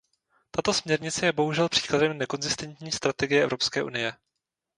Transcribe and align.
Tato 0.51 0.73
směrnice 0.73 1.25
je 1.25 1.31
bohužel 1.31 1.69
příkladem 1.69 2.17
nekonzistentní 2.17 2.91
strategie 2.91 3.43
Evropské 3.43 3.83
unie. 3.83 4.13